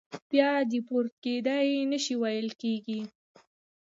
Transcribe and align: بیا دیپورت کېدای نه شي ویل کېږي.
بیا 0.29 0.49
دیپورت 0.71 1.13
کېدای 1.23 1.71
نه 1.91 1.99
شي 2.03 2.15
ویل 2.21 2.49
کېږي. 2.61 2.99